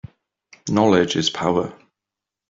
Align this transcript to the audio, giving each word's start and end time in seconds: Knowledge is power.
Knowledge 0.67 1.15
is 1.15 1.29
power. 1.29 1.75